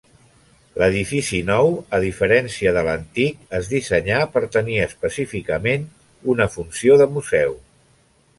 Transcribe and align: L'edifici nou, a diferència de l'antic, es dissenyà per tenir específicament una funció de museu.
L'edifici 0.83 1.41
nou, 1.49 1.67
a 1.97 1.99
diferència 2.03 2.73
de 2.77 2.83
l'antic, 2.87 3.43
es 3.59 3.69
dissenyà 3.75 4.19
per 4.39 4.43
tenir 4.57 4.81
específicament 4.87 5.87
una 6.35 6.49
funció 6.57 6.99
de 7.05 7.09
museu. 7.19 7.57